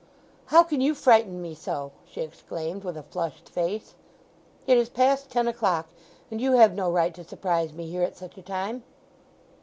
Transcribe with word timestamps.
"How 0.47 0.63
can 0.63 0.81
you 0.81 0.95
frighten 0.95 1.43
me 1.43 1.53
so?" 1.53 1.91
she 2.07 2.21
exclaimed, 2.21 2.83
with 2.83 2.97
a 2.97 3.03
flushed 3.03 3.47
face. 3.47 3.93
"It 4.65 4.79
is 4.79 4.89
past 4.89 5.29
ten 5.29 5.47
o'clock, 5.47 5.89
and 6.31 6.41
you 6.41 6.53
have 6.53 6.73
no 6.73 6.91
right 6.91 7.13
to 7.13 7.23
surprise 7.23 7.71
me 7.71 7.87
here 7.87 8.01
at 8.01 8.17
such 8.17 8.35
a 8.35 8.41
time." 8.41 8.81